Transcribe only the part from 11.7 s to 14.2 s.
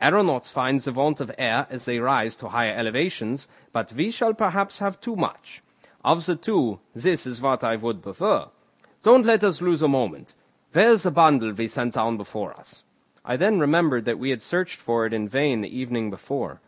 down before us?" I then remembered that